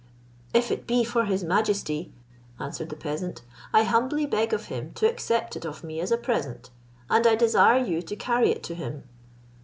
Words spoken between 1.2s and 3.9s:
his majesty," answered the. peasant, "I